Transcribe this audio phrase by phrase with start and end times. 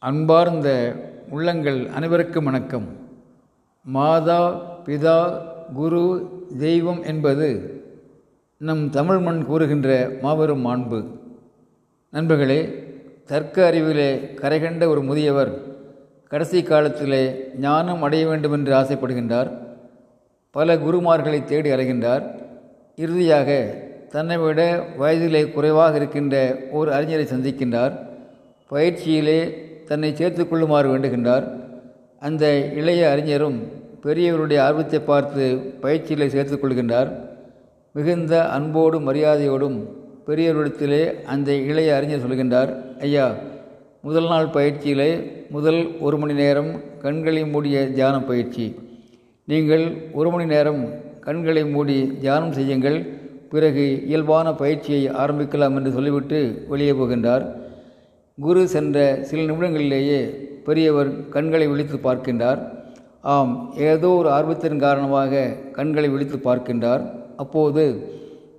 [0.00, 0.94] அன்பார்ந்த
[1.30, 2.84] உள்ளங்கள் அனைவருக்கும் வணக்கம்.
[3.84, 4.42] மாதா
[4.86, 5.42] பிதா
[5.72, 7.48] குரு தெய்வம் என்பது
[8.58, 11.04] நம் தமிழ் மண் கூறுகின்ற மாபெரும் மாண்பு.
[12.10, 12.86] நண்பர்களே
[13.26, 15.52] தர்க்க அறிவிலே கரைகண்ட ஒரு முதியவர்
[16.28, 19.52] கடைசி காலத்திலே ஞானம் அடைய வேண்டும் என்று ஆசைப்படுகின்றார்.
[20.50, 22.24] பல குருமார்களை தேடி அலைகின்றார்.
[22.96, 23.74] இறுதியாக
[24.08, 28.06] தன்னை விட வயதிலே குறைவாக இருக்கின்ற ஒரு அறிஞரை சந்திக்கின்றார்.
[28.68, 31.44] பயிற்சியிலே தன்னை சேர்த்து கொள்ளுமாறு வேண்டுகின்றார்.
[32.26, 32.44] அந்த
[32.80, 33.58] இளைய அறிஞரும்
[34.04, 35.44] பெரியவருடைய ஆர்வத்தை பார்த்து
[35.84, 37.10] பயிற்சிகளை சேர்த்து கொள்கின்றார்
[37.94, 39.78] மிகுந்த அன்போடும் மரியாதையோடும்
[40.26, 42.70] பெரியவரிடத்திலே அந்த இளைய அறிஞர் சொல்கின்றார்
[43.06, 43.26] ஐயா
[44.06, 45.10] முதல் நாள் பயிற்சியிலே
[45.56, 46.70] முதல் ஒரு மணி நேரம்
[47.04, 48.66] கண்களை மூடிய தியான பயிற்சி.
[49.48, 49.84] நீங்கள்
[50.18, 50.82] ஒரு மணி நேரம்
[51.26, 52.98] கண்களை மூடி தியானம் செய்யுங்கள்
[53.52, 57.44] பிறகு இயல்பான பயிற்சியை ஆரம்பிக்கலாம் என்று சொல்லிவிட்டு வெளியே போகின்றார்.
[58.44, 60.18] குரு சென்ற சில நிமிடங்களிலேயே
[60.66, 62.60] பெரியவர் கண்களை விழித்து பார்க்கின்றார்.
[63.34, 63.52] ஆம்
[63.92, 65.42] ஏதோ ஒரு ஆர்வத்தின் காரணமாக
[65.78, 67.02] கண்களை விழித்து பார்க்கின்றார்.
[67.42, 67.84] அப்போது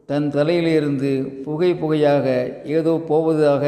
[0.09, 1.12] தன் தலையிலிருந்து
[1.45, 2.28] புகை புகையாக
[2.78, 3.66] ஏதோ போவதாக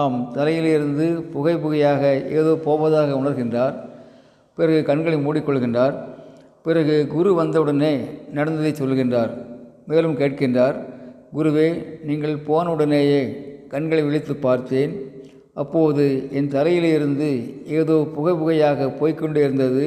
[0.00, 2.02] ஆம் தலையிலிருந்து புகை புகையாக
[2.38, 3.74] ஏதோ போவதாக உணர்கின்றார்.
[4.58, 5.94] பிறகு கண்களை மூடிக்கொள்கின்றார்.
[6.66, 7.94] பிறகு குரு வந்தவுடனே
[8.38, 9.32] நடந்ததை சொல்கின்றார்.
[9.90, 10.76] மேலும் கேட்கின்றார்
[11.36, 11.68] குருவே
[12.08, 13.22] நீங்கள் போனவுடனேயே
[13.74, 14.92] கண்களை விழித்து பார்த்தேன்.
[15.56, 16.04] அப்போது
[16.38, 17.30] என் தலையிலிருந்து
[17.78, 19.84] ஏதோ புகை புகையாக போய்கொண்டே இருந்தது.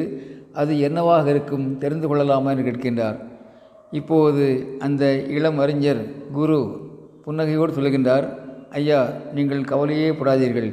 [0.62, 3.18] அது என்னவாக இருக்கும் தெரிந்து கொள்ளலாமா என்று கேட்கின்றார்.
[4.00, 4.44] இப்போது
[4.80, 5.04] அந்த
[5.38, 6.02] இளம் அறிஞர்
[6.38, 6.60] குரு
[7.26, 8.26] புன்னகையோடு சொல்கின்றார்
[8.80, 9.00] ஐயா
[9.34, 10.70] நீங்கள் கவலையே படாதீர்கள்.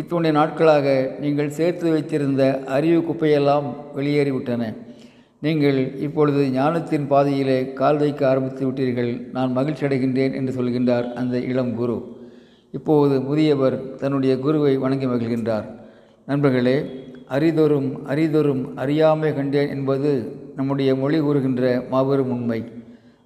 [0.00, 0.86] இத்துணை நாட்களாக
[1.20, 2.42] நீங்கள் சேர்த்து வைத்திருந்த
[2.76, 4.62] அறிவு குப்பையெல்லாம் வெளியேறிவிட்டன
[5.42, 9.10] நீங்கள் இப்பொழுது ஞானத்தின் பாதையிலே கால் வைக்க ஆரம்பித்து விட்டீர்கள்.
[9.32, 11.96] நான் மகிழ்ச்சி அடைகின்றேன் என்று சொல்கின்றார் அந்த இளம் குரு.
[12.70, 15.64] இப்போது முதியவர் தன்னுடைய குருவை வணங்கி மகிழ்கின்றார்.
[16.26, 16.84] நண்பர்களே
[17.30, 22.64] அரிதொரும் அரிதொரும் அறியாமை கண்டேன் என்பது நம்முடைய மொழி கூறுகின்ற மாபெரும் உண்மை.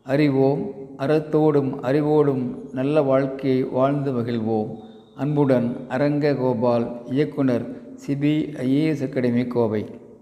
[0.02, 4.76] அறிவோம் அறத்தோடும் அறிவோடும் நல்ல வாழ்க்கையை வாழ்ந்து மகிழ்வோம்.
[5.14, 7.64] அன்புடன் அரங்க கோபால் இயக்குனர்
[8.06, 9.86] சிபிஐஏஎஸ் அகாடமி கோவை.